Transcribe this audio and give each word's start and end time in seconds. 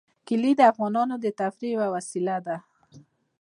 کلي 0.27 0.51
د 0.57 0.61
افغانانو 0.71 1.15
د 1.19 1.25
تفریح 1.39 1.71
یوه 1.75 1.87
وسیله 1.95 2.35
ده. 2.47 2.57